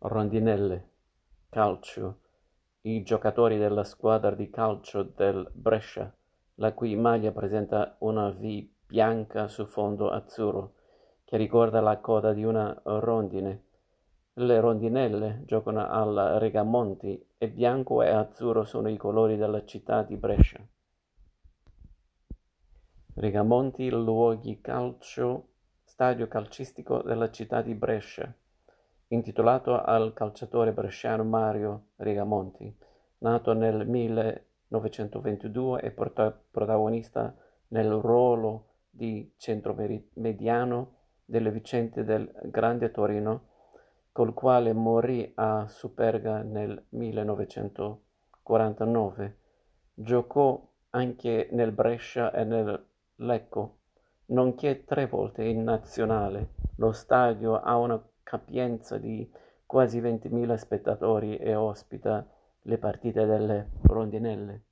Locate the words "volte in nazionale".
55.06-56.50